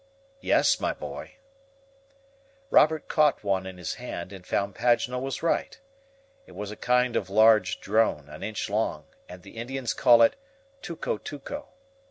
"Yes, 0.39 0.79
my 0.79 0.93
boy." 0.93 1.35
Robert 2.71 3.07
caught 3.07 3.43
one 3.43 3.67
in 3.67 3.77
his 3.77 3.93
hand, 4.01 4.33
and 4.33 4.43
found 4.47 4.73
Paganel 4.73 5.21
was 5.21 5.43
right. 5.43 5.79
It 6.47 6.53
was 6.53 6.71
a 6.71 6.75
kind 6.75 7.15
of 7.15 7.29
large 7.29 7.79
drone, 7.79 8.27
an 8.27 8.41
inch 8.41 8.67
long, 8.67 9.05
and 9.29 9.43
the 9.43 9.57
Indians 9.57 9.93
call 9.93 10.23
it 10.23 10.37
"tuco 10.81 11.19
tuco." 11.19 11.67